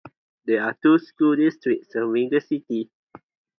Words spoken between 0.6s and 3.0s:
are two school districts serving the city.